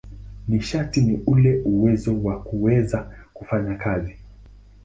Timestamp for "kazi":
3.75-4.15